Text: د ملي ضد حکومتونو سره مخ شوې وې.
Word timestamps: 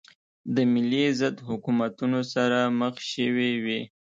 د 0.55 0.57
ملي 0.73 1.05
ضد 1.19 1.37
حکومتونو 1.47 2.19
سره 2.33 2.59
مخ 2.79 2.95
شوې 3.11 3.51
وې. 3.63 3.79